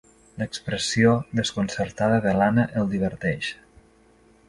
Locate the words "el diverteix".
2.83-3.55